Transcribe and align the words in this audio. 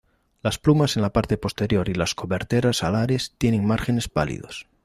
Las 0.41 0.57
plumas 0.57 0.95
en 0.97 1.03
la 1.03 1.13
parte 1.13 1.37
posterior 1.37 1.87
y 1.87 1.93
las 1.93 2.15
coberteras 2.15 2.81
alares 2.83 3.35
tienen 3.37 3.67
márgenes 3.67 4.09
pálidos. 4.09 4.65